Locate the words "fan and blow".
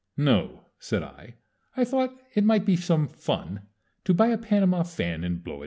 4.81-5.53